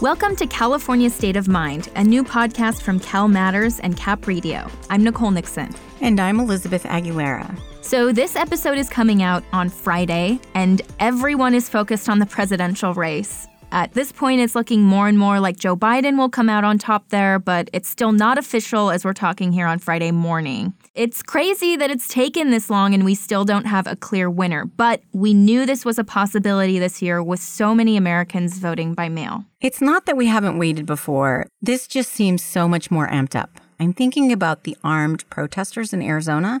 [0.00, 4.66] Welcome to California State of Mind, a new podcast from Cal Matters and Cap Radio.
[4.88, 5.74] I'm Nicole Nixon.
[6.00, 7.54] And I'm Elizabeth Aguilera.
[7.82, 12.94] So, this episode is coming out on Friday, and everyone is focused on the presidential
[12.94, 13.46] race.
[13.72, 16.78] At this point, it's looking more and more like Joe Biden will come out on
[16.78, 20.72] top there, but it's still not official as we're talking here on Friday morning.
[20.94, 24.64] It's crazy that it's taken this long and we still don't have a clear winner,
[24.64, 29.08] but we knew this was a possibility this year with so many Americans voting by
[29.08, 29.44] mail.
[29.60, 33.60] It's not that we haven't waited before, this just seems so much more amped up.
[33.78, 36.60] I'm thinking about the armed protesters in Arizona,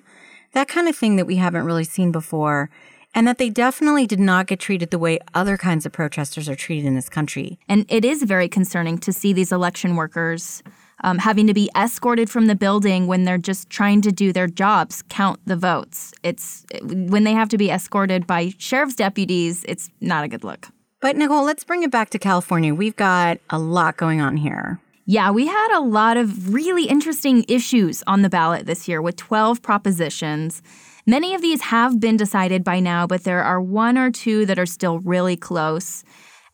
[0.52, 2.70] that kind of thing that we haven't really seen before
[3.12, 6.54] and that they definitely did not get treated the way other kinds of protesters are
[6.54, 7.58] treated in this country.
[7.68, 10.62] And it is very concerning to see these election workers
[11.02, 14.46] um, having to be escorted from the building when they're just trying to do their
[14.46, 16.12] jobs, count the votes.
[16.22, 20.68] It's when they have to be escorted by sheriff's deputies, it's not a good look.
[21.00, 22.74] But Nicole, let's bring it back to California.
[22.74, 24.80] We've got a lot going on here.
[25.06, 29.16] Yeah, we had a lot of really interesting issues on the ballot this year with
[29.16, 30.62] 12 propositions.
[31.06, 34.58] Many of these have been decided by now, but there are one or two that
[34.58, 36.04] are still really close.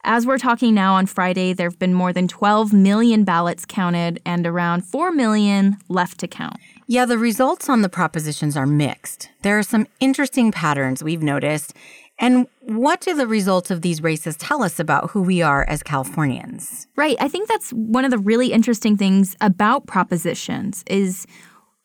[0.08, 4.22] As we're talking now on Friday, there have been more than 12 million ballots counted
[4.24, 6.58] and around 4 million left to count.
[6.86, 9.30] Yeah, the results on the propositions are mixed.
[9.42, 11.74] There are some interesting patterns we've noticed.
[12.20, 15.82] And what do the results of these races tell us about who we are as
[15.82, 16.86] Californians?
[16.94, 17.16] Right.
[17.18, 21.26] I think that's one of the really interesting things about propositions is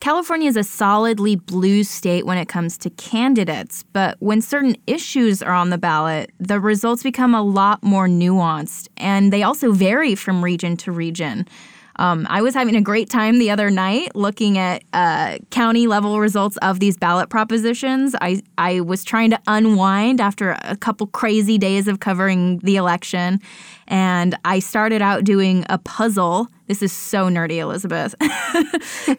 [0.01, 5.43] California is a solidly blue state when it comes to candidates, but when certain issues
[5.43, 10.15] are on the ballot, the results become a lot more nuanced and they also vary
[10.15, 11.47] from region to region.
[11.97, 16.19] Um, I was having a great time the other night looking at uh, county level
[16.19, 18.15] results of these ballot propositions.
[18.19, 23.39] I, I was trying to unwind after a couple crazy days of covering the election,
[23.87, 28.15] and I started out doing a puzzle this is so nerdy, Elizabeth.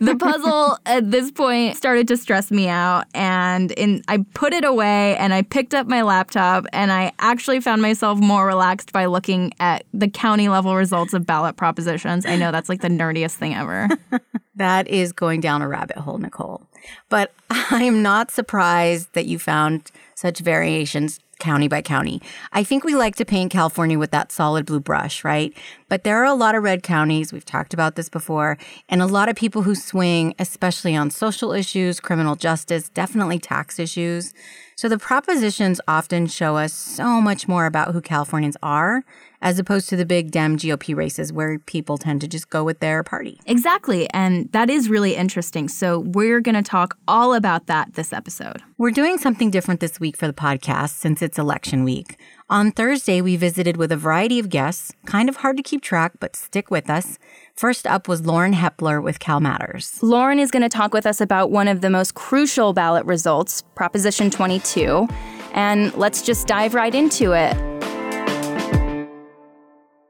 [0.00, 4.64] the puzzle at this point started to stress me out, and in, I put it
[4.64, 9.04] away and I picked up my laptop, and I actually found myself more relaxed by
[9.04, 12.24] looking at the county level results of ballot propositions.
[12.24, 13.86] I know that's like the nerdiest thing ever.
[14.54, 16.66] that is going down a rabbit hole, Nicole.
[17.10, 22.22] But I'm not surprised that you found such variations county by county.
[22.52, 25.52] I think we like to paint California with that solid blue brush, right?
[25.88, 27.32] But there are a lot of red counties.
[27.32, 28.56] We've talked about this before,
[28.88, 33.80] and a lot of people who swing, especially on social issues, criminal justice, definitely tax
[33.80, 34.32] issues.
[34.76, 39.04] So the propositions often show us so much more about who Californians are
[39.42, 42.78] as opposed to the big Dem GOP races where people tend to just go with
[42.78, 43.40] their party.
[43.44, 44.08] Exactly.
[44.10, 45.68] And that is really interesting.
[45.68, 48.62] So we're going to talk all about that this episode.
[48.78, 52.18] We're doing something different this week for the podcast since it's election week.
[52.48, 56.12] On Thursday, we visited with a variety of guests, kind of hard to keep track,
[56.20, 57.18] but stick with us.
[57.56, 59.98] First up was Lauren Hepler with Cal Matters.
[60.02, 63.62] Lauren is going to talk with us about one of the most crucial ballot results,
[63.74, 65.08] Proposition 22.
[65.54, 67.71] And let's just dive right into it.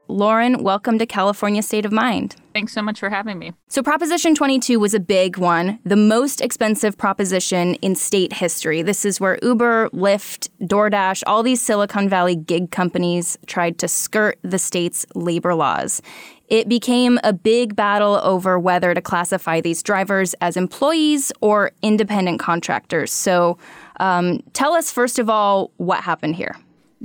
[0.09, 2.35] Lauren, welcome to California State of Mind.
[2.53, 3.53] Thanks so much for having me.
[3.69, 8.81] So, Proposition 22 was a big one, the most expensive proposition in state history.
[8.81, 14.37] This is where Uber, Lyft, DoorDash, all these Silicon Valley gig companies tried to skirt
[14.43, 16.01] the state's labor laws.
[16.49, 22.39] It became a big battle over whether to classify these drivers as employees or independent
[22.39, 23.13] contractors.
[23.13, 23.57] So,
[24.01, 26.55] um, tell us, first of all, what happened here.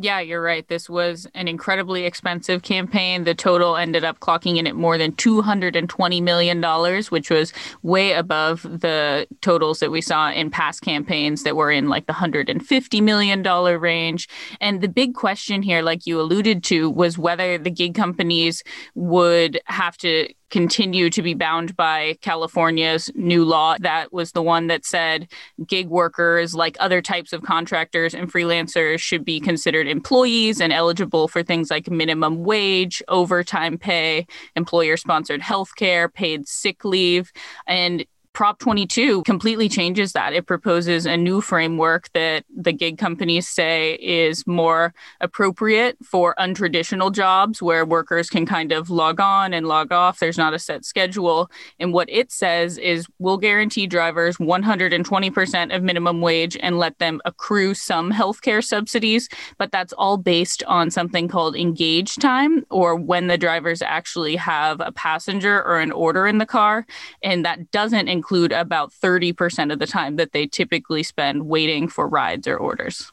[0.01, 0.67] Yeah, you're right.
[0.69, 3.25] This was an incredibly expensive campaign.
[3.25, 8.63] The total ended up clocking in at more than $220 million, which was way above
[8.63, 13.43] the totals that we saw in past campaigns that were in like the $150 million
[13.43, 14.29] range.
[14.61, 18.63] And the big question here, like you alluded to, was whether the gig companies
[18.95, 23.77] would have to continue to be bound by California's new law.
[23.79, 25.29] That was the one that said
[25.67, 31.29] gig workers, like other types of contractors and freelancers, should be considered employees and eligible
[31.29, 34.27] for things like minimum wage, overtime pay,
[34.57, 37.31] employer sponsored health care, paid sick leave.
[37.67, 38.05] And
[38.39, 40.33] Prop 22 completely changes that.
[40.33, 47.13] It proposes a new framework that the gig companies say is more appropriate for untraditional
[47.13, 50.21] jobs where workers can kind of log on and log off.
[50.21, 51.51] There's not a set schedule.
[51.81, 57.21] And what it says is we'll guarantee drivers 120% of minimum wage and let them
[57.25, 63.27] accrue some healthcare subsidies, but that's all based on something called engage time or when
[63.27, 66.87] the drivers actually have a passenger or an order in the car.
[67.21, 71.89] And that doesn't include include about 30% of the time that they typically spend waiting
[71.89, 73.11] for rides or orders.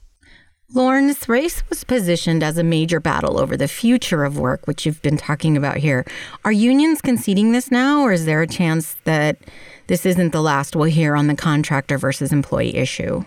[0.74, 4.86] Lauren, this race was positioned as a major battle over the future of work, which
[4.86, 6.04] you've been talking about here.
[6.44, 9.38] Are unions conceding this now, or is there a chance that
[9.88, 13.24] this isn't the last we'll hear on the contractor versus employee issue?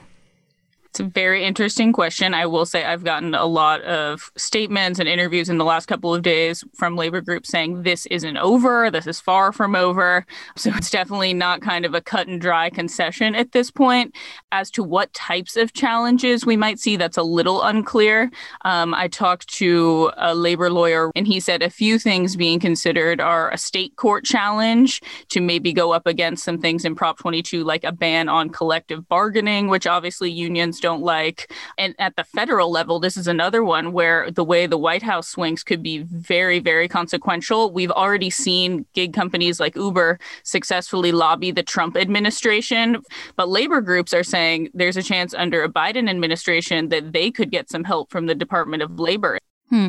[0.99, 2.35] It's a very interesting question.
[2.35, 6.12] I will say I've gotten a lot of statements and interviews in the last couple
[6.12, 10.27] of days from labor groups saying this isn't over, this is far from over.
[10.56, 14.12] So it's definitely not kind of a cut and dry concession at this point.
[14.50, 18.29] As to what types of challenges we might see, that's a little unclear.
[18.65, 23.21] Um, I talked to a labor lawyer and he said a few things being considered
[23.21, 27.62] are a state court challenge to maybe go up against some things in Prop 22,
[27.62, 31.52] like a ban on collective bargaining, which obviously unions don't like.
[31.76, 35.29] And at the federal level, this is another one where the way the White House
[35.29, 37.70] swings could be very, very consequential.
[37.70, 43.02] We've already seen gig companies like Uber successfully lobby the Trump administration,
[43.37, 47.50] but labor groups are saying there's a chance under a Biden administration that they could
[47.50, 49.38] get some help from the Department of Labor.
[49.70, 49.88] Hmm.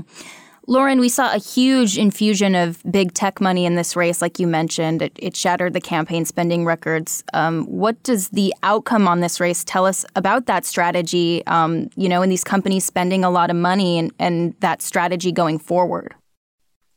[0.70, 4.46] Lauren, we saw a huge infusion of big tech money in this race, like you
[4.46, 5.02] mentioned.
[5.02, 7.24] It, it shattered the campaign spending records.
[7.34, 11.44] Um, what does the outcome on this race tell us about that strategy?
[11.48, 15.32] Um, you know, and these companies spending a lot of money and, and that strategy
[15.32, 16.14] going forward.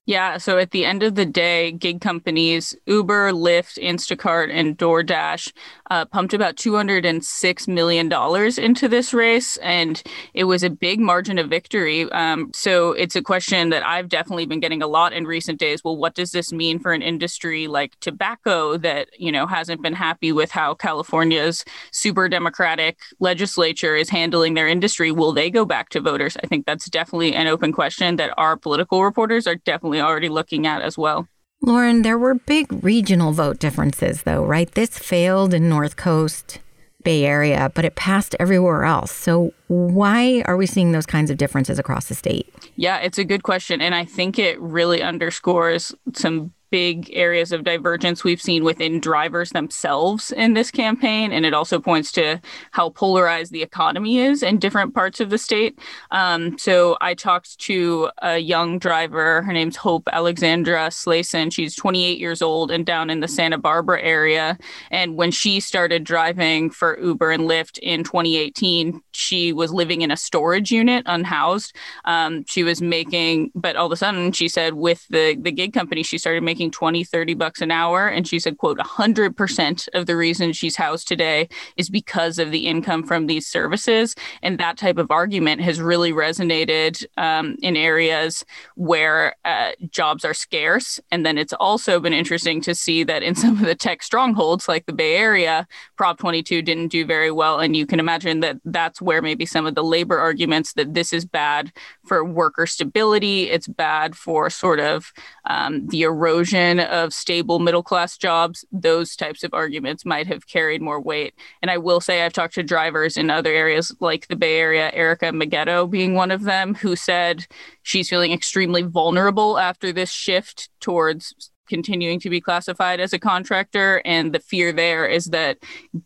[0.04, 0.36] Yeah.
[0.36, 5.52] So at the end of the day, gig companies, Uber, Lyft, Instacart, and DoorDash
[5.92, 8.10] uh, pumped about $206 million
[8.58, 9.58] into this race.
[9.58, 10.02] And
[10.32, 12.10] it was a big margin of victory.
[12.12, 15.84] Um, so it's a question that I've definitely been getting a lot in recent days.
[15.84, 19.92] Well, what does this mean for an industry like tobacco that, you know, hasn't been
[19.92, 25.12] happy with how California's super democratic legislature is handling their industry?
[25.12, 26.38] Will they go back to voters?
[26.42, 30.28] I think that's definitely an open question that our political reporters are definitely definitely already
[30.28, 31.26] looking at as well.
[31.64, 34.70] Lauren, there were big regional vote differences, though, right?
[34.72, 36.58] This failed in North Coast,
[37.04, 39.12] Bay Area, but it passed everywhere else.
[39.12, 42.52] So, why are we seeing those kinds of differences across the state?
[42.74, 43.80] Yeah, it's a good question.
[43.80, 49.50] And I think it really underscores some big areas of divergence we've seen within drivers
[49.50, 51.30] themselves in this campaign.
[51.30, 52.40] And it also points to
[52.70, 55.78] how polarized the economy is in different parts of the state.
[56.10, 59.42] Um, so I talked to a young driver.
[59.42, 61.52] Her name's Hope Alexandra Slayson.
[61.52, 64.56] She's 28 years old and down in the Santa Barbara area.
[64.90, 70.10] And when she started driving for Uber and Lyft in 2018, she was living in
[70.10, 71.76] a storage unit unhoused.
[72.06, 75.74] Um, she was making, but all of a sudden she said with the, the gig
[75.74, 78.06] company, she started making making 20, 30 bucks an hour.
[78.06, 82.66] And she said, quote, 100% of the reason she's housed today is because of the
[82.66, 84.14] income from these services.
[84.42, 88.44] And that type of argument has really resonated um, in areas
[88.76, 91.00] where uh, jobs are scarce.
[91.10, 94.68] And then it's also been interesting to see that in some of the tech strongholds
[94.68, 95.66] like the Bay Area,
[95.96, 97.58] Prop 22 didn't do very well.
[97.58, 101.12] And you can imagine that that's where maybe some of the labor arguments that this
[101.12, 101.72] is bad
[102.06, 105.12] for worker stability, it's bad for sort of
[105.46, 110.82] um, the erosion of stable middle class jobs, those types of arguments might have carried
[110.82, 111.34] more weight.
[111.60, 114.90] And I will say, I've talked to drivers in other areas like the Bay Area,
[114.92, 117.46] Erica Maggetto being one of them, who said
[117.82, 124.02] she's feeling extremely vulnerable after this shift towards continuing to be classified as a contractor.
[124.04, 125.58] And the fear there is that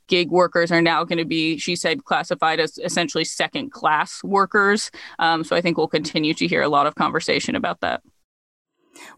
[0.07, 4.91] gig workers are now going to be, she said, classified as essentially second class workers.
[5.19, 8.03] Um, so I think we'll continue to hear a lot of conversation about that.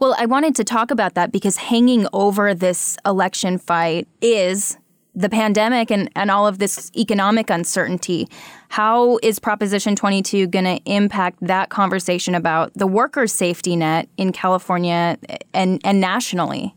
[0.00, 4.78] Well, I wanted to talk about that because hanging over this election fight is
[5.14, 8.28] the pandemic and, and all of this economic uncertainty.
[8.68, 14.30] How is Proposition 22 going to impact that conversation about the workers' safety net in
[14.32, 15.18] California
[15.52, 16.74] and, and nationally?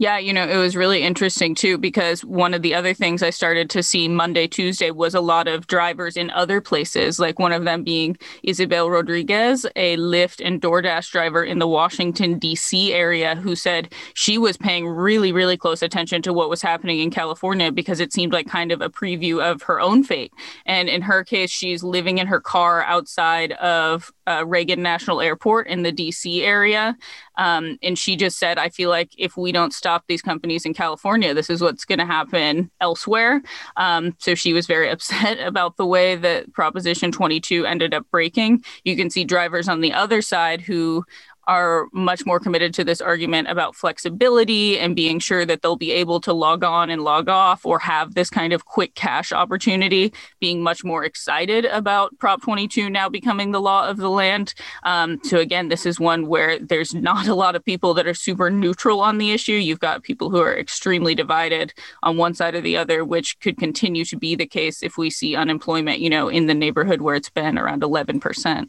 [0.00, 3.28] Yeah, you know, it was really interesting too because one of the other things I
[3.28, 7.52] started to see Monday, Tuesday was a lot of drivers in other places, like one
[7.52, 12.94] of them being Isabel Rodriguez, a Lyft and DoorDash driver in the Washington, D.C.
[12.94, 17.10] area, who said she was paying really, really close attention to what was happening in
[17.10, 20.32] California because it seemed like kind of a preview of her own fate.
[20.64, 25.66] And in her case, she's living in her car outside of uh, Reagan National Airport
[25.66, 26.96] in the DC area.
[27.36, 30.74] Um, and she just said, I feel like if we don't stop these companies in
[30.74, 33.42] California, this is what's going to happen elsewhere.
[33.76, 38.62] Um, so she was very upset about the way that Proposition 22 ended up breaking.
[38.84, 41.04] You can see drivers on the other side who
[41.50, 45.90] are much more committed to this argument about flexibility and being sure that they'll be
[45.90, 50.12] able to log on and log off or have this kind of quick cash opportunity,
[50.38, 54.54] being much more excited about Prop 22 now becoming the law of the land.
[54.84, 58.14] Um, so, again, this is one where there's not a lot of people that are
[58.14, 59.54] super neutral on the issue.
[59.54, 63.58] You've got people who are extremely divided on one side or the other, which could
[63.58, 67.16] continue to be the case if we see unemployment, you know, in the neighborhood where
[67.16, 68.68] it's been around 11%.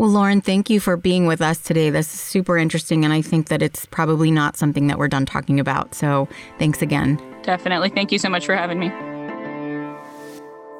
[0.00, 1.90] Well, Lauren, thank you for being with us today.
[1.90, 5.26] This is super interesting, and I think that it's probably not something that we're done
[5.26, 5.94] talking about.
[5.94, 6.26] So
[6.58, 7.20] thanks again.
[7.42, 7.90] Definitely.
[7.90, 8.90] Thank you so much for having me.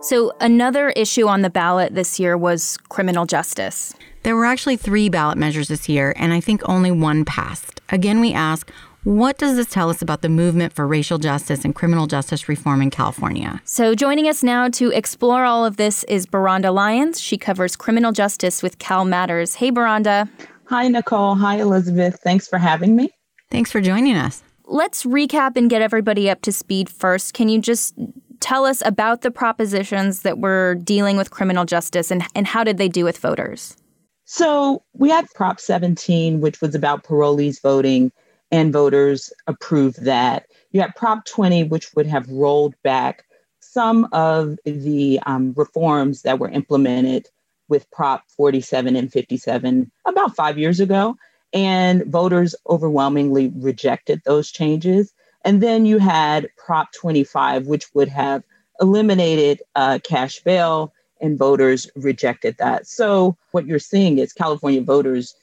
[0.01, 3.95] So, another issue on the ballot this year was criminal justice.
[4.23, 7.83] There were actually three ballot measures this year, and I think only one passed.
[7.91, 8.71] Again, we ask
[9.05, 12.83] what does this tell us about the movement for racial justice and criminal justice reform
[12.83, 13.63] in California?
[13.65, 17.19] So, joining us now to explore all of this is Byrhonda Lyons.
[17.19, 19.55] She covers criminal justice with Cal Matters.
[19.55, 20.29] Hey, Byrhonda.
[20.67, 21.35] Hi, Nicole.
[21.35, 22.21] Hi, Elizabeth.
[22.23, 23.11] Thanks for having me.
[23.51, 24.43] Thanks for joining us.
[24.67, 27.33] Let's recap and get everybody up to speed first.
[27.33, 27.95] Can you just
[28.41, 32.77] tell us about the propositions that were dealing with criminal justice and, and how did
[32.77, 33.77] they do with voters?
[34.27, 38.13] So, we had Prop 17, which was about parolees voting
[38.51, 40.47] and voters approved that.
[40.73, 43.25] You had Prop 20, which would have rolled back
[43.61, 47.29] some of the um, reforms that were implemented
[47.69, 51.17] with Prop 47 and 57 about five years ago.
[51.53, 55.13] And voters overwhelmingly rejected those changes.
[55.45, 58.43] And then you had Prop 25, which would have
[58.81, 62.87] eliminated uh, cash bail, and voters rejected that.
[62.87, 65.35] So, what you're seeing is California voters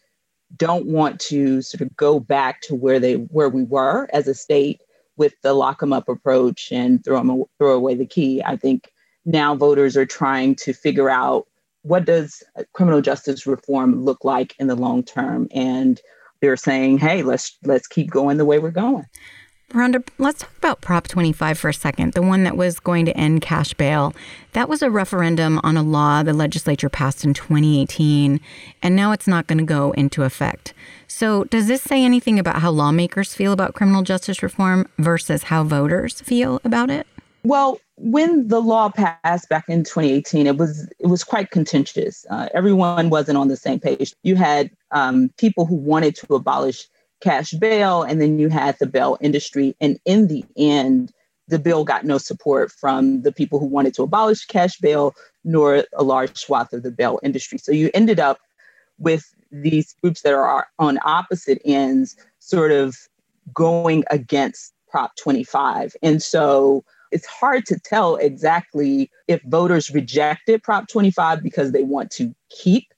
[0.56, 4.34] don't want to sort of go back to where they where we were as a
[4.34, 4.82] state
[5.18, 8.42] with the lock them up approach and throw them throw away the key.
[8.44, 8.92] I think
[9.26, 11.48] now voters are trying to figure out
[11.82, 16.00] what does criminal justice reform look like in the long term, and
[16.42, 19.06] they're saying, "Hey, let's let's keep going the way we're going."
[19.74, 23.18] Rhonda, let's talk about Prop 25 for a second, the one that was going to
[23.18, 24.14] end cash bail.
[24.54, 28.40] That was a referendum on a law the legislature passed in 2018,
[28.82, 30.74] and now it's not going to go into effect.
[31.10, 35.66] So, does this say anything about how lawmakers feel about criminal justice reform versus how
[35.66, 37.06] voters feel about it?
[37.44, 42.26] Well, when the law passed back in 2018, it was it was quite contentious.
[42.30, 44.14] Uh, everyone wasn't on the same page.
[44.24, 46.88] You had um, people who wanted to abolish
[47.22, 49.76] cash bail, and then you had the bail industry.
[49.82, 51.12] And in the end,
[51.48, 55.84] the bill got no support from the people who wanted to abolish cash bail, nor
[55.96, 57.58] a large swath of the bail industry.
[57.58, 58.40] So you ended up
[59.00, 62.96] with these groups that are on opposite ends sort of
[63.54, 65.96] going against Prop 25.
[66.02, 72.12] And so it's hard to tell exactly if voters rejected Prop 25 because they want
[72.12, 72.94] to keep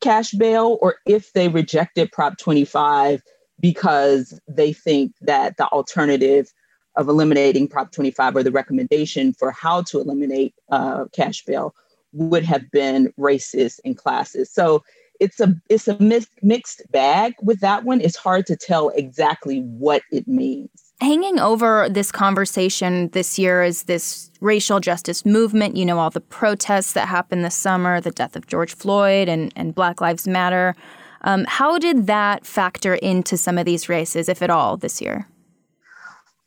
[0.00, 3.22] cash bail or if they rejected Prop 25
[3.60, 6.52] because they think that the alternative
[6.96, 11.74] of eliminating Prop 25 or the recommendation for how to eliminate uh, cash bail
[12.12, 14.48] would have been racist and classist.
[14.48, 14.82] So
[15.20, 15.96] it's a it's a
[16.42, 18.00] mixed bag with that one.
[18.00, 20.70] It's hard to tell exactly what it means.
[21.00, 25.76] Hanging over this conversation this year is this racial justice movement.
[25.76, 29.52] You know, all the protests that happened this summer, the death of George Floyd and,
[29.56, 30.74] and Black Lives Matter.
[31.22, 35.26] Um, how did that factor into some of these races, if at all, this year?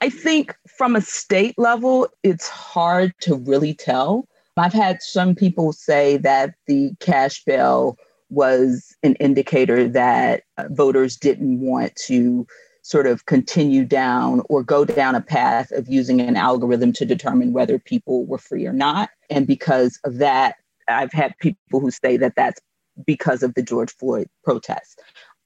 [0.01, 4.27] I think from a state level, it's hard to really tell.
[4.57, 7.97] I've had some people say that the cash bail
[8.29, 12.45] was an indicator that uh, voters didn't want to
[12.81, 17.53] sort of continue down or go down a path of using an algorithm to determine
[17.53, 19.09] whether people were free or not.
[19.29, 20.55] And because of that,
[20.89, 22.59] I've had people who say that that's
[23.05, 24.95] because of the George Floyd protests.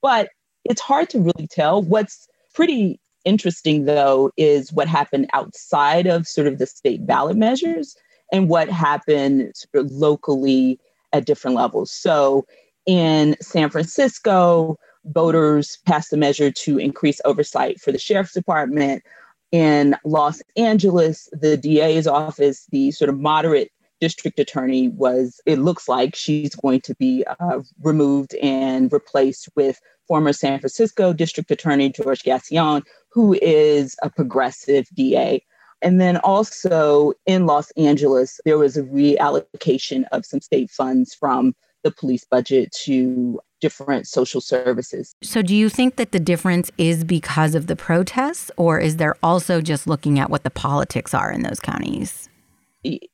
[0.02, 0.30] But
[0.64, 1.82] it's hard to really tell.
[1.82, 7.96] What's pretty interesting, though, is what happened outside of sort of the state ballot measures
[8.32, 10.78] and what happened sort of locally
[11.12, 11.90] at different levels.
[11.90, 12.44] So
[12.86, 19.02] in San Francisco, voters passed a measure to increase oversight for the sheriff's department.
[19.50, 25.88] In Los Angeles, the DA's office, the sort of moderate district attorney was, it looks
[25.88, 31.90] like she's going to be uh, removed and replaced with former San Francisco district attorney
[31.90, 35.42] George Gascon, who is a progressive DA.
[35.82, 41.54] And then also in Los Angeles, there was a reallocation of some state funds from
[41.84, 45.14] the police budget to different social services.
[45.22, 49.14] So, do you think that the difference is because of the protests, or is there
[49.22, 52.27] also just looking at what the politics are in those counties?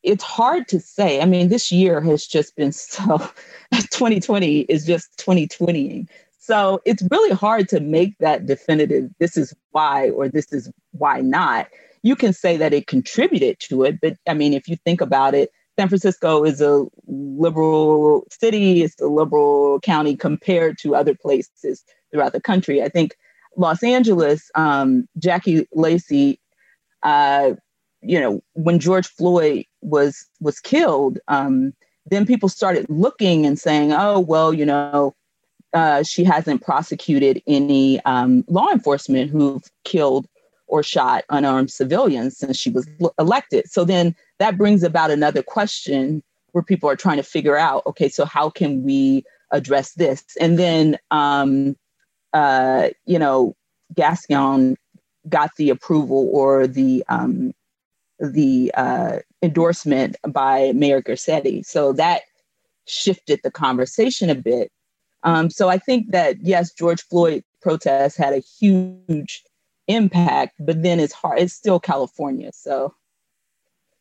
[0.02, 1.20] It's hard to say.
[1.20, 3.18] I mean, this year has just been so
[3.72, 6.06] 2020 is just 2020.
[6.38, 11.20] So it's really hard to make that definitive, this is why or this is why
[11.20, 11.68] not.
[12.02, 15.34] You can say that it contributed to it, but I mean, if you think about
[15.34, 21.82] it, San Francisco is a liberal city, it's a liberal county compared to other places
[22.12, 22.82] throughout the country.
[22.82, 23.16] I think
[23.56, 26.38] Los Angeles, um, Jackie Lacey,
[27.02, 27.54] uh,
[28.04, 31.72] you know, when George Floyd was was killed, um,
[32.06, 35.14] then people started looking and saying, "Oh, well, you know,
[35.72, 40.26] uh, she hasn't prosecuted any um, law enforcement who've killed
[40.66, 42.86] or shot unarmed civilians since she was
[43.18, 47.84] elected." So then that brings about another question where people are trying to figure out,
[47.84, 50.24] okay, so how can we address this?
[50.40, 51.76] And then, um,
[52.32, 53.56] uh, you know,
[53.92, 54.76] Gascon
[55.28, 57.52] got the approval or the um,
[58.30, 61.64] the uh, endorsement by Mayor Garcetti.
[61.64, 62.22] So that
[62.86, 64.70] shifted the conversation a bit.
[65.22, 69.42] Um, so I think that yes, George Floyd protests had a huge
[69.88, 71.38] impact, but then it's hard.
[71.38, 72.94] It's still California, so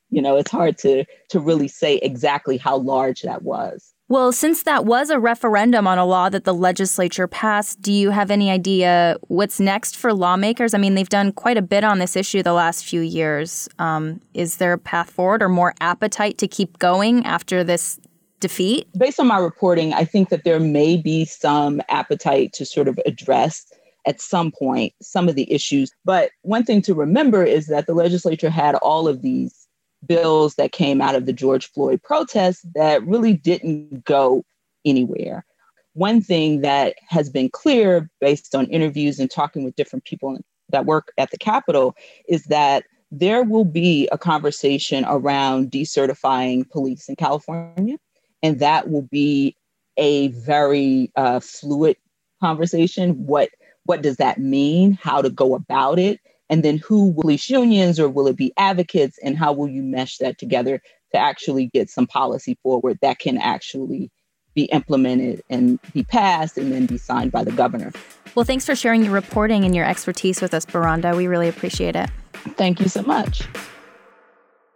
[0.10, 3.94] you know it's hard to to really say exactly how large that was.
[4.14, 8.12] Well, since that was a referendum on a law that the legislature passed, do you
[8.12, 10.76] have any idea what's next for lawmakers?
[10.76, 13.68] I mean, they've done quite a bit on this issue the last few years.
[13.80, 18.00] Um, is there a path forward or more appetite to keep going after this
[18.40, 18.88] defeat?
[18.96, 23.00] Based on my reporting, I think that there may be some appetite to sort of
[23.08, 23.66] address
[24.06, 25.92] at some point some of the issues.
[26.06, 29.63] But one thing to remember is that the legislature had all of these
[30.06, 34.44] bills that came out of the George Floyd protests that really didn't go
[34.86, 35.46] anywhere.
[35.94, 40.86] One thing that has been clear based on interviews and talking with different people that
[40.86, 41.96] work at the Capitol
[42.28, 47.98] is that there will be a conversation around decertifying police in California.
[48.42, 49.56] And that will be
[49.98, 51.96] a very uh, fluid
[52.42, 53.26] conversation.
[53.28, 53.50] What,
[53.86, 54.94] what does that mean?
[54.94, 56.20] How to go about it?
[56.50, 59.18] And then who will police unions or will it be advocates?
[59.24, 60.82] And how will you mesh that together
[61.14, 64.12] to actually get some policy forward that can actually
[64.54, 67.92] be implemented and be passed and then be signed by the governor?
[68.36, 71.16] Well, thanks for sharing your reporting and your expertise with us, Byrhonda.
[71.16, 72.10] We really appreciate it.
[72.56, 73.48] Thank you so much.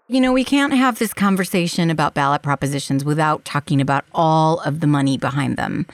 [0.10, 4.80] You know, we can't have this conversation about ballot propositions without talking about all of
[4.80, 5.86] the money behind them.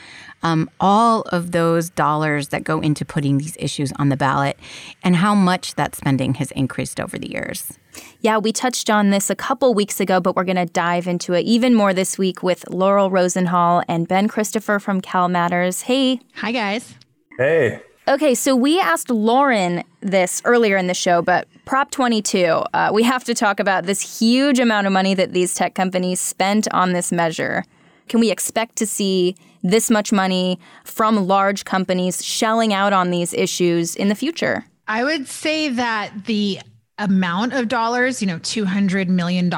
[0.43, 4.57] Um, all of those dollars that go into putting these issues on the ballot
[5.03, 7.79] and how much that spending has increased over the years.
[8.21, 11.33] Yeah, we touched on this a couple weeks ago, but we're going to dive into
[11.33, 15.81] it even more this week with Laurel Rosenhall and Ben Christopher from Cal Matters.
[15.81, 16.19] Hey.
[16.35, 16.95] Hi, guys.
[17.37, 17.81] Hey.
[18.05, 23.03] Okay, so we asked Lauren this earlier in the show, but Prop 22, uh, we
[23.03, 26.91] have to talk about this huge amount of money that these tech companies spent on
[26.91, 27.63] this measure.
[28.07, 33.33] Can we expect to see this much money from large companies shelling out on these
[33.33, 34.65] issues in the future?
[34.87, 36.59] I would say that the
[36.97, 39.51] amount of dollars, you know, $200 million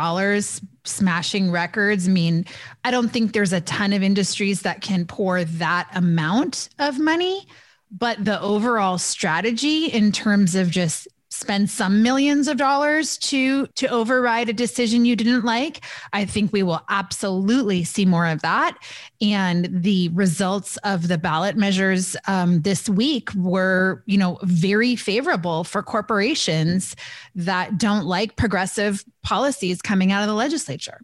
[0.83, 2.07] smashing records.
[2.07, 2.45] I mean,
[2.83, 7.45] I don't think there's a ton of industries that can pour that amount of money
[7.91, 13.87] but the overall strategy in terms of just spend some millions of dollars to to
[13.87, 18.77] override a decision you didn't like i think we will absolutely see more of that.
[19.21, 25.63] And the results of the ballot measures um, this week were you know very favorable
[25.63, 26.95] for corporations
[27.35, 31.01] that don't like progressive policies coming out of the legislature.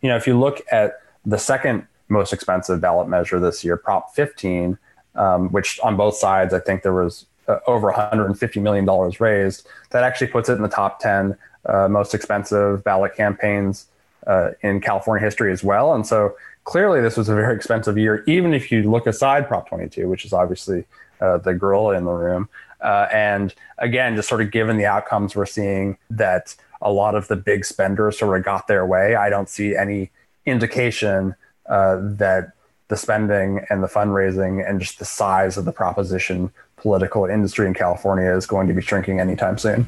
[0.00, 4.14] You know if you look at the second most expensive ballot measure this year prop
[4.14, 4.78] 15
[5.14, 9.66] um, which on both sides, I think there was uh, over 150 million dollars raised.
[9.90, 13.86] That actually puts it in the top 10 uh, most expensive ballot campaigns
[14.26, 15.94] uh, in California history as well.
[15.94, 19.68] And so clearly, this was a very expensive year, even if you look aside Prop
[19.68, 20.84] 22, which is obviously
[21.20, 22.48] uh, the gorilla in the room.
[22.80, 27.28] Uh, and again, just sort of given the outcomes we're seeing that a lot of
[27.28, 30.10] the big spenders sort of got their way, I don't see any
[30.44, 32.52] indication uh, that
[32.88, 37.74] the spending and the fundraising and just the size of the proposition political industry in
[37.74, 39.86] California is going to be shrinking anytime soon.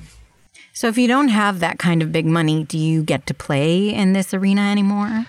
[0.73, 3.93] So, if you don't have that kind of big money, do you get to play
[3.93, 5.27] in this arena anymore?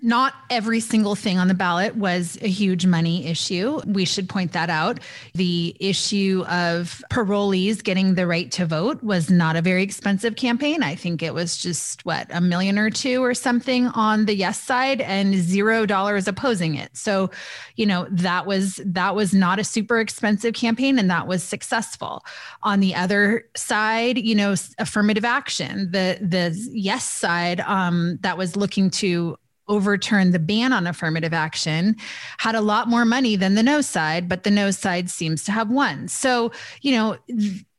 [0.00, 3.80] Not every single thing on the ballot was a huge money issue.
[3.84, 5.00] We should point that out.
[5.34, 10.84] The issue of parolees getting the right to vote was not a very expensive campaign.
[10.84, 14.60] I think it was just what a million or two or something on the yes
[14.60, 16.96] side and zero dollars opposing it.
[16.96, 17.30] So,
[17.74, 22.24] you know, that was that was not a super expensive campaign and that was successful.
[22.62, 28.54] On the other side, you know, affirmative action, the the yes side um, that was
[28.54, 29.36] looking to
[29.68, 31.96] overturned the ban on affirmative action
[32.38, 35.52] had a lot more money than the no side, but the no side seems to
[35.52, 36.08] have won.
[36.08, 37.16] So, you know,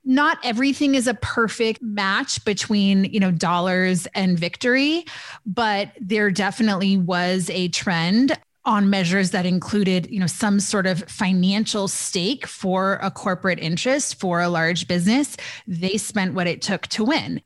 [0.05, 5.05] not everything is a perfect match between you know dollars and victory
[5.45, 11.03] but there definitely was a trend on measures that included you know some sort of
[11.03, 16.87] financial stake for a corporate interest for a large business they spent what it took
[16.87, 17.41] to win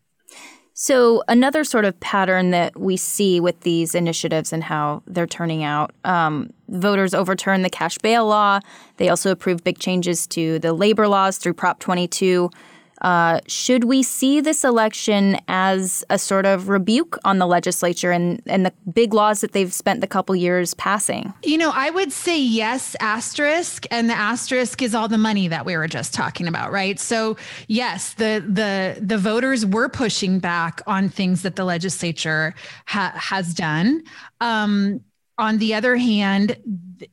[0.75, 5.63] so, another sort of pattern that we see with these initiatives and how they're turning
[5.63, 8.59] out um, voters overturn the cash bail law.
[8.97, 12.49] They also approve big changes to the labor laws through Prop 22.
[13.03, 18.41] Uh, should we see this election as a sort of rebuke on the legislature and,
[18.45, 21.33] and the big laws that they've spent the couple years passing?
[21.43, 25.65] You know, I would say yes, asterisk, and the asterisk is all the money that
[25.65, 26.99] we were just talking about, right?
[26.99, 27.37] So
[27.67, 33.53] yes, the the the voters were pushing back on things that the legislature ha- has
[33.53, 34.03] done.
[34.39, 35.01] Um,
[35.37, 36.57] on the other hand,
[36.99, 37.11] th-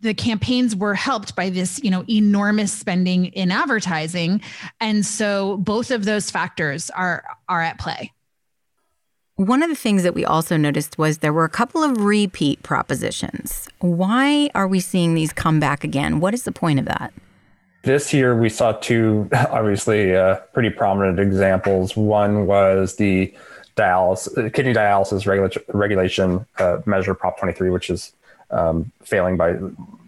[0.00, 4.40] the campaigns were helped by this you know enormous spending in advertising.
[4.80, 8.12] And so both of those factors are are at play.
[9.36, 12.62] One of the things that we also noticed was there were a couple of repeat
[12.62, 13.68] propositions.
[13.78, 16.20] Why are we seeing these come back again?
[16.20, 17.14] What is the point of that?
[17.82, 21.96] This year we saw two obviously uh, pretty prominent examples.
[21.96, 23.34] One was the
[23.76, 28.12] dialysis kidney dialysis regula- regulation uh, measure prop 23 which is
[28.50, 29.56] um, failing by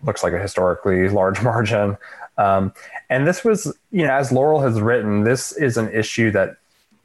[0.04, 1.96] looks like a historically large margin.
[2.38, 2.72] Um,
[3.10, 6.56] and this was, you know, as Laurel has written, this is an issue that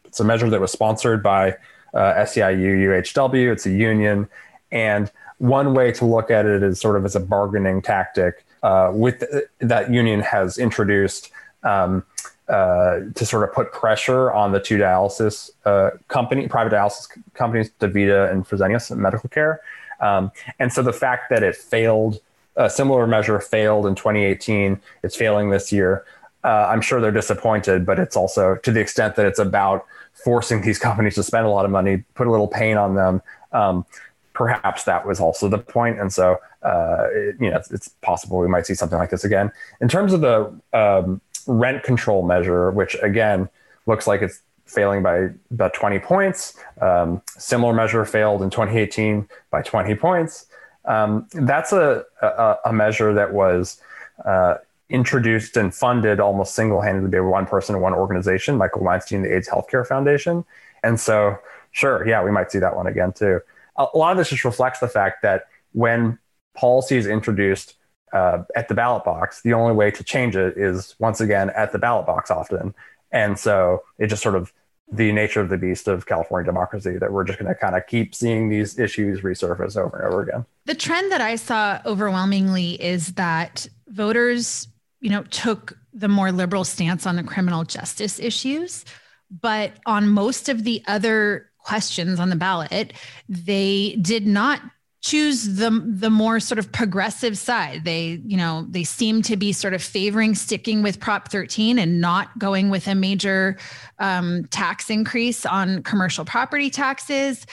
[0.06, 1.52] it's a measure that was sponsored by
[1.94, 3.52] uh, SEIU UHW.
[3.52, 4.28] It's a union,
[4.72, 8.46] and one way to look at it is sort of as a bargaining tactic.
[8.64, 9.24] Uh, with
[9.60, 11.32] that union has introduced
[11.64, 12.04] um,
[12.50, 17.70] uh, to sort of put pressure on the two dialysis uh, company, private dialysis companies,
[17.80, 19.62] DaVita and Fresenius Medical Care,
[20.00, 22.20] um, and so the fact that it failed,
[22.56, 26.06] a similar measure failed in 2018, it's failing this year.
[26.44, 30.62] Uh, I'm sure they're disappointed, but it's also to the extent that it's about forcing
[30.62, 33.22] these companies to spend a lot of money, put a little pain on them.
[33.52, 33.86] Um,
[34.34, 36.00] perhaps that was also the point.
[36.00, 39.24] and so uh, it, you know it's, it's, possible we might see something like this
[39.24, 39.52] again.
[39.82, 43.50] In terms of the um, rent control measure, which again
[43.88, 46.58] looks like it's failing by about 20 points.
[46.82, 50.46] Um, similar measure failed in 2018 by 20 points.
[50.86, 53.82] Um, that's a, a, a, measure that was
[54.24, 54.56] uh,
[54.90, 59.50] introduced and funded almost single handedly by one person one organization, Michael Weinstein, the AIDS
[59.50, 60.46] Healthcare Foundation.
[60.84, 61.38] And so,
[61.72, 63.42] sure, yeah, we might see that one again too.
[63.76, 66.18] A, a lot of this just reflects the fact that when
[66.56, 67.76] policy is introduced
[68.14, 71.74] uh, at the ballot box, the only way to change it is once again at
[71.74, 72.74] the ballot box often.
[73.12, 74.54] And so it just sort of
[74.92, 77.86] the nature of the beast of California democracy that we're just going to kind of
[77.88, 80.46] keep seeing these issues resurface over and over again.
[80.66, 84.68] The trend that I saw overwhelmingly is that voters,
[85.02, 88.86] you know, took the more liberal stance on the criminal justice issues,
[89.30, 92.94] but on most of the other questions on the ballot,
[93.28, 94.62] they did not
[95.08, 97.86] choose the the more sort of progressive side.
[97.86, 102.02] They, you know, they seem to be sort of favoring sticking with Prop 13 and
[102.02, 103.58] not going with a major
[104.00, 107.46] um, tax increase on commercial property taxes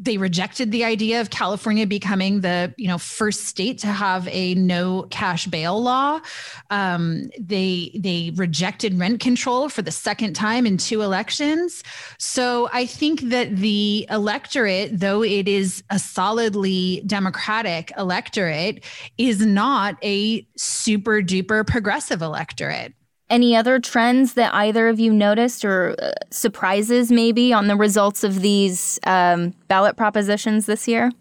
[0.00, 4.54] they rejected the idea of California becoming the you know first state to have a
[4.54, 6.20] no cash bail law.
[6.70, 11.84] Um, they they rejected rent control for the second time in two elections.
[12.18, 18.82] So I think that the electorate, though it is a solidly Democratic electorate,
[19.18, 22.94] is not a super duper progressive electorate.
[23.30, 28.24] Any other trends that either of you noticed or uh, surprises maybe on the results
[28.24, 31.12] of these um, ballot propositions this year?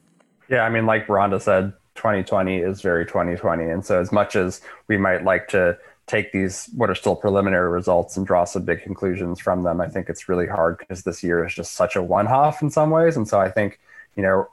[0.49, 3.63] Yeah, I mean, like Rhonda said, 2020 is very 2020.
[3.65, 7.69] And so, as much as we might like to take these, what are still preliminary
[7.69, 11.21] results, and draw some big conclusions from them, I think it's really hard because this
[11.21, 13.17] year is just such a one off in some ways.
[13.17, 13.79] And so, I think,
[14.15, 14.47] you know,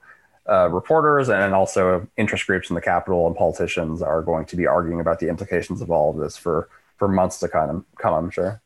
[0.49, 4.67] uh, reporters and also interest groups in the capital and politicians are going to be
[4.67, 8.31] arguing about the implications of all of this for for months to come, come I'm
[8.31, 8.63] sure.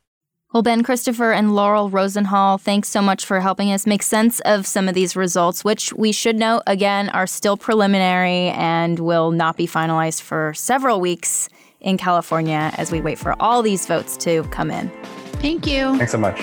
[0.52, 4.66] Well, Ben Christopher and Laurel Rosenhall, thanks so much for helping us make sense of
[4.66, 9.56] some of these results, which we should note again are still preliminary and will not
[9.56, 11.48] be finalized for several weeks
[11.80, 14.90] in California as we wait for all these votes to come in.
[15.34, 15.96] Thank you.
[15.96, 16.40] Thanks so much.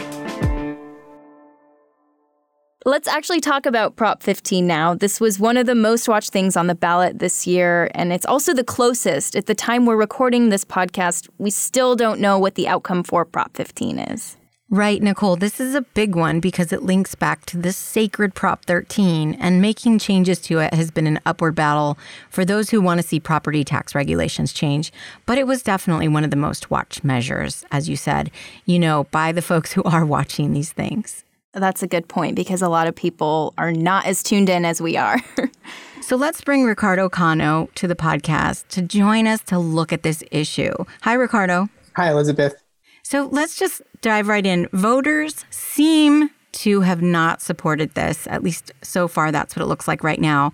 [2.88, 4.94] Let's actually talk about Prop 15 now.
[4.94, 8.26] This was one of the most watched things on the ballot this year, and it's
[8.26, 9.36] also the closest.
[9.36, 13.26] At the time we're recording this podcast, we still don't know what the outcome for
[13.26, 14.38] Prop 15 is.
[14.70, 15.36] Right, Nicole.
[15.36, 19.62] This is a big one because it links back to this sacred Prop 13, and
[19.62, 21.98] making changes to it has been an upward battle
[22.30, 24.94] for those who want to see property tax regulations change.
[25.26, 28.32] But it was definitely one of the most watched measures, as you said,
[28.66, 31.26] you know, by the folks who are watching these things.
[31.60, 34.82] That's a good point because a lot of people are not as tuned in as
[34.82, 35.20] we are.
[36.02, 40.24] so let's bring Ricardo Cano to the podcast to join us to look at this
[40.32, 40.74] issue.
[41.02, 41.70] Hi, Ricardo.
[41.96, 42.62] Hi, Elizabeth.
[43.04, 44.68] So let's just dive right in.
[44.74, 49.88] Voters seem to have not supported this, at least so far, that's what it looks
[49.88, 50.54] like right now.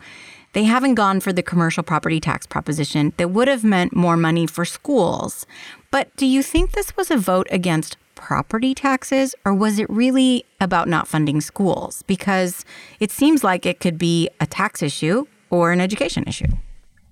[0.53, 4.45] They haven't gone for the commercial property tax proposition that would have meant more money
[4.45, 5.47] for schools.
[5.89, 10.45] But do you think this was a vote against property taxes, or was it really
[10.61, 12.03] about not funding schools?
[12.07, 12.63] Because
[13.01, 16.47] it seems like it could be a tax issue or an education issue.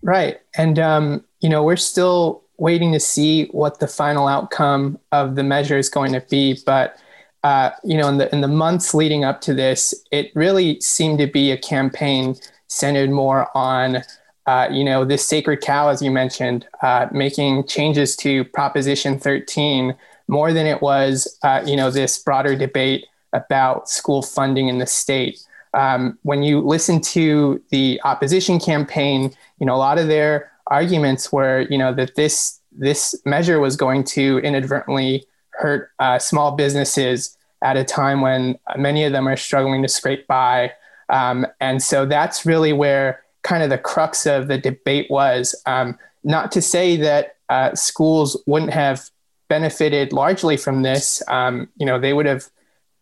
[0.02, 0.40] Right.
[0.58, 5.44] And, um, you know, we're still waiting to see what the final outcome of the
[5.44, 6.58] measure is going to be.
[6.66, 6.98] But
[7.44, 11.18] uh, you know, in the in the months leading up to this, it really seemed
[11.18, 12.36] to be a campaign
[12.68, 14.04] centered more on
[14.46, 19.96] uh, you know this sacred cow, as you mentioned, uh, making changes to Proposition 13
[20.32, 24.88] more than it was uh, you know this broader debate about school funding in the
[24.88, 25.40] state.
[25.74, 31.32] Um, when you listen to the opposition campaign, you know a lot of their arguments
[31.32, 37.38] were, you know, that this this measure was going to inadvertently hurt uh, small businesses
[37.62, 40.72] at a time when many of them are struggling to scrape by.
[41.10, 45.54] Um, and so that's really where kind of the crux of the debate was.
[45.66, 49.10] Um, not to say that uh, schools wouldn't have
[49.52, 51.22] benefited largely from this.
[51.28, 52.46] Um, you know, they would have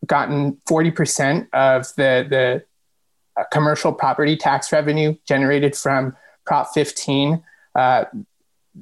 [0.07, 2.63] gotten 40% of the, the
[3.39, 7.43] uh, commercial property tax revenue generated from Prop 15.
[7.75, 8.05] Uh,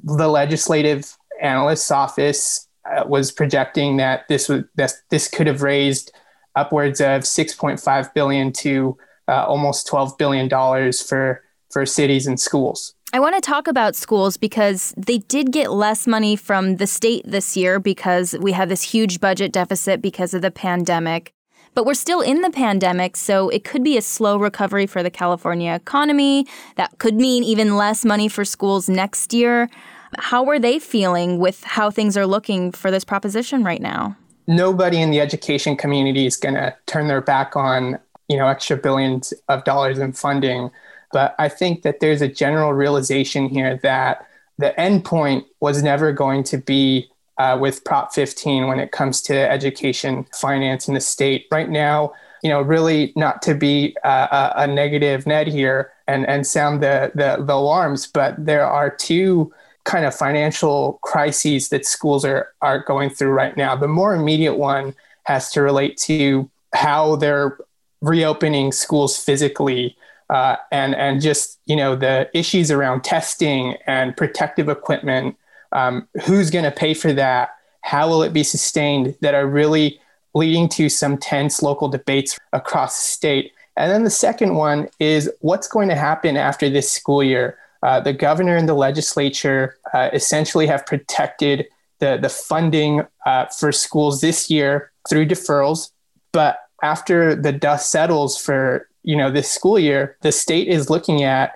[0.01, 6.13] the legislative analyst's office uh, was projecting that this was this, this could have raised
[6.56, 12.93] upwards of 6.5 billion to uh, almost 12 billion dollars for for cities and schools.
[13.13, 17.24] I want to talk about schools because they did get less money from the state
[17.26, 21.32] this year because we had this huge budget deficit because of the pandemic.
[21.74, 25.10] But we're still in the pandemic, so it could be a slow recovery for the
[25.10, 26.48] California economy.
[26.76, 29.70] That could mean even less money for schools next year.
[30.17, 34.17] How are they feeling with how things are looking for this proposition right now?
[34.48, 38.76] Nobody in the education community is going to turn their back on, you know, extra
[38.76, 40.72] billions of dollars in funding.
[41.12, 46.43] But I think that there's a general realization here that the endpoint was never going
[46.46, 51.46] to be uh, with Prop 15 when it comes to education finance in the state.
[51.52, 56.46] Right now, you know, really not to be uh, a, negative net here and, and
[56.46, 62.26] sound the, the, the alarms, but there are two kind of financial crises that schools
[62.26, 63.76] are, are going through right now.
[63.76, 64.93] The more immediate one
[65.24, 67.58] has to relate to how they're
[68.02, 69.96] reopening schools physically
[70.30, 75.36] uh, and and just you know the issues around testing and protective equipment
[75.72, 77.50] um, who's going to pay for that?
[77.82, 79.16] How will it be sustained?
[79.22, 80.00] That are really
[80.34, 83.52] leading to some tense local debates across the state.
[83.76, 87.58] And then the second one is what's going to happen after this school year?
[87.84, 91.68] Uh, the governor and the legislature uh, essentially have protected
[92.00, 95.92] the, the funding uh, for schools this year through deferrals.
[96.32, 101.24] But after the dust settles for you know this school year, the state is looking
[101.24, 101.54] at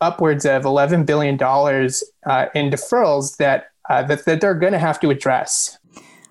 [0.00, 4.98] upwards of $11 billion uh, in deferrals that, uh, that, that they're going to have
[4.98, 5.78] to address.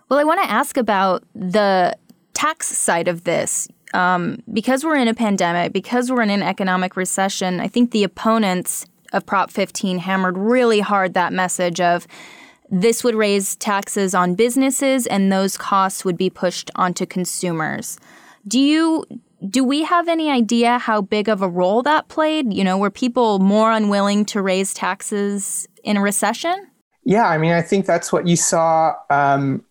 [0.10, 1.98] Well, I want to ask about the
[2.34, 3.70] tax side of this.
[3.94, 8.04] Um, because we're in a pandemic, because we're in an economic recession, I think the
[8.04, 12.08] opponents of Prop 15 hammered really hard that message of
[12.70, 17.98] this would raise taxes on businesses and those costs would be pushed onto consumers.
[18.48, 19.06] Do you
[19.50, 22.54] do we have any idea how big of a role that played?
[22.54, 26.68] You know, were people more unwilling to raise taxes in a recession?
[27.04, 29.66] Yeah, I mean, I think that's what you saw um,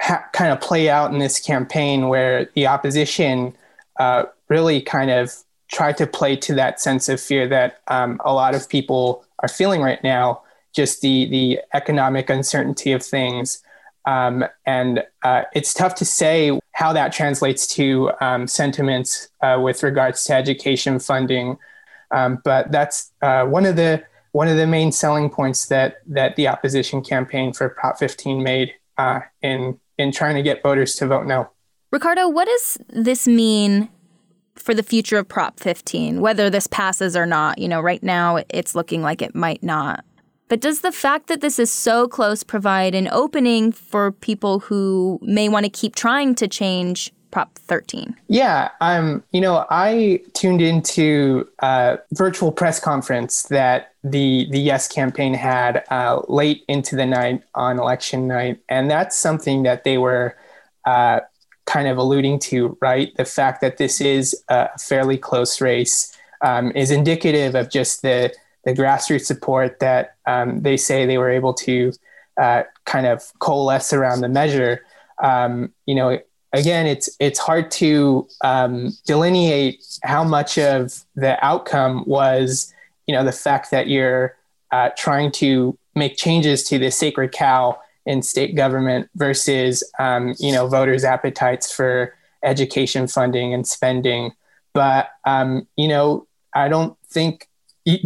[0.00, 3.56] ha- kind of play out in this campaign where the opposition
[4.00, 5.32] uh, really kind of
[5.70, 9.48] tried to play to that sense of fear that um, a lot of people are
[9.48, 10.42] feeling right now,
[10.74, 13.62] just the, the economic uncertainty of things.
[14.06, 19.82] Um, and uh, it's tough to say how that translates to um, sentiments uh, with
[19.82, 21.56] regards to education funding.
[22.10, 26.36] Um, but that's uh, one of the one of the main selling points that that
[26.36, 31.06] the opposition campaign for Prop 15 made uh, in in trying to get voters to
[31.06, 31.48] vote no.
[31.90, 33.88] Ricardo, what does this mean
[34.56, 37.58] for the future of Prop 15, whether this passes or not?
[37.58, 40.04] You know, right now it's looking like it might not.
[40.48, 45.18] But does the fact that this is so close provide an opening for people who
[45.22, 48.14] may want to keep trying to change Prop 13?
[48.28, 54.86] Yeah, um, you know, I tuned into a virtual press conference that the the Yes
[54.86, 59.98] campaign had uh, late into the night on election night, and that's something that they
[59.98, 60.36] were
[60.84, 61.20] uh,
[61.66, 63.16] kind of alluding to, right?
[63.16, 68.32] The fact that this is a fairly close race um, is indicative of just the
[68.64, 71.92] the grassroots support that um, they say they were able to
[72.40, 74.84] uh, kind of coalesce around the measure.
[75.22, 76.18] Um, you know,
[76.52, 82.72] again, it's it's hard to um, delineate how much of the outcome was,
[83.06, 84.36] you know, the fact that you're
[84.70, 90.52] uh, trying to make changes to the sacred cow in state government versus, um, you
[90.52, 94.32] know, voters' appetites for education funding and spending.
[94.72, 97.48] But um, you know, I don't think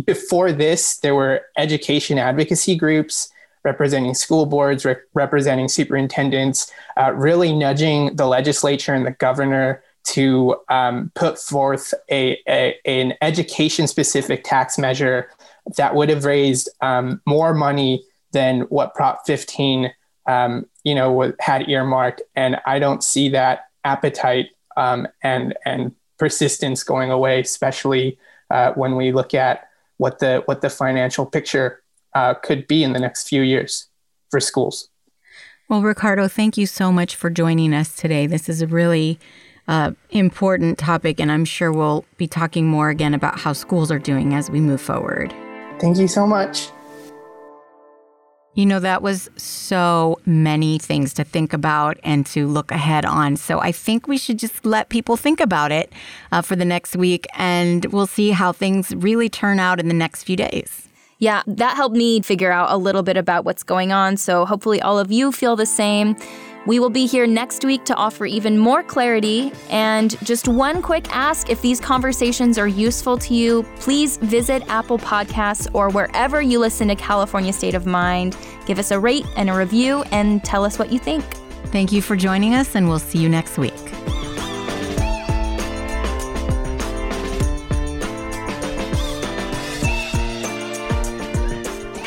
[0.07, 3.31] before this there were education advocacy groups
[3.65, 10.57] representing school boards, re- representing superintendents, uh, really nudging the legislature and the governor to
[10.71, 15.29] um, put forth a, a an education specific tax measure
[15.77, 19.93] that would have raised um, more money than what Prop 15
[20.27, 26.83] um, you know had earmarked, and I don't see that appetite um, and and persistence
[26.83, 28.19] going away, especially
[28.51, 29.68] uh, when we look at
[29.99, 31.83] what the what the financial picture
[32.15, 33.89] uh, could be in the next few years
[34.31, 34.89] for schools.
[35.69, 38.27] Well, Ricardo, thank you so much for joining us today.
[38.27, 39.19] This is a really
[39.69, 43.99] uh, important topic, and I'm sure we'll be talking more again about how schools are
[43.99, 45.35] doing as we move forward.
[45.79, 46.71] Thank you so much.
[48.55, 53.37] You know, that was so many things to think about and to look ahead on.
[53.37, 55.93] So I think we should just let people think about it
[56.33, 59.95] uh, for the next week, and we'll see how things really turn out in the
[59.95, 60.89] next few days.
[61.21, 64.17] Yeah, that helped me figure out a little bit about what's going on.
[64.17, 66.17] So hopefully, all of you feel the same.
[66.69, 69.53] We will be here next week to offer even more clarity.
[69.71, 74.99] And just one quick ask if these conversations are useful to you, please visit Apple
[74.99, 78.37] Podcasts or wherever you listen to California State of Mind.
[78.67, 81.25] Give us a rate and a review and tell us what you think.
[81.69, 83.73] Thank you for joining us, and we'll see you next week.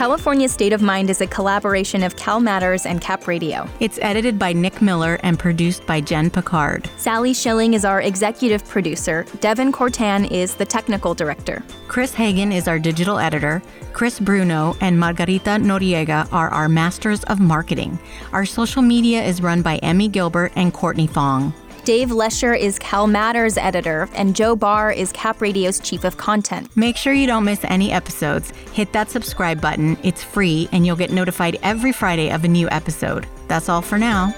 [0.01, 3.69] California State of Mind is a collaboration of Cal Matters and Cap Radio.
[3.79, 6.89] It's edited by Nick Miller and produced by Jen Picard.
[6.97, 9.27] Sally Schilling is our executive producer.
[9.41, 11.63] Devin Cortan is the technical director.
[11.87, 13.61] Chris Hagen is our digital editor.
[13.93, 17.99] Chris Bruno and Margarita Noriega are our masters of marketing.
[18.31, 21.53] Our social media is run by Emmy Gilbert and Courtney Fong.
[21.83, 26.69] Dave Lesher is Cal Matters editor, and Joe Barr is Cap Radio's chief of content.
[26.77, 28.51] Make sure you don't miss any episodes.
[28.71, 32.69] Hit that subscribe button, it's free, and you'll get notified every Friday of a new
[32.69, 33.25] episode.
[33.47, 34.31] That's all for now.